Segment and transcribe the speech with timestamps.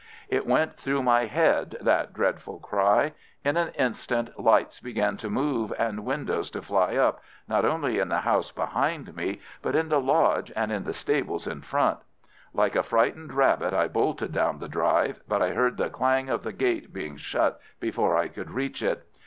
[0.29, 3.13] It went through my head, that dreadful cry.
[3.45, 8.07] In an instant lights began to move and windows to fly up, not only in
[8.09, 11.99] the house behind me, but at the lodge and in the stables in front.
[12.51, 16.41] Like a frightened rabbit I bolted down the drive, but I heard the clang of
[16.41, 19.07] the gate being shut before I could reach it.